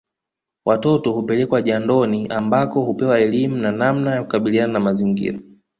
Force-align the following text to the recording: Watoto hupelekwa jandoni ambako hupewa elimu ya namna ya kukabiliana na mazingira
Watoto 0.65 1.11
hupelekwa 1.11 1.61
jandoni 1.61 2.27
ambako 2.27 2.81
hupewa 2.81 3.19
elimu 3.19 3.63
ya 3.63 3.71
namna 3.71 4.15
ya 4.15 4.23
kukabiliana 4.23 4.73
na 4.73 4.79
mazingira 4.79 5.39